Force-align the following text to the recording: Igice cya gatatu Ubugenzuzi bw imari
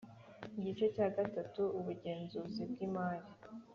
Igice 0.59 0.85
cya 0.95 1.07
gatatu 1.15 1.61
Ubugenzuzi 1.79 2.61
bw 2.71 2.77
imari 2.87 3.27